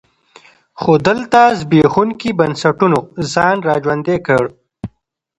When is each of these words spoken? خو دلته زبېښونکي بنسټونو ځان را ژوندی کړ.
خو 0.79 0.91
دلته 1.07 1.41
زبېښونکي 1.59 2.29
بنسټونو 2.39 2.97
ځان 3.33 3.57
را 3.67 3.75
ژوندی 3.83 4.17
کړ. 4.27 4.43